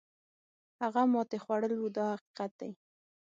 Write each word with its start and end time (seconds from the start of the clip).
هغه 0.81 1.01
ماتې 1.13 1.37
خوړل 1.43 1.73
وو 1.81 1.87
دا 1.97 2.05
حقیقت 2.13 2.51
دی. 2.59 2.71